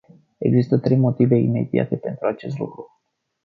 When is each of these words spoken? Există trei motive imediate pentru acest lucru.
Există 0.37 0.77
trei 0.77 0.97
motive 0.97 1.35
imediate 1.35 1.95
pentru 1.97 2.25
acest 2.27 2.57
lucru. 2.57 2.91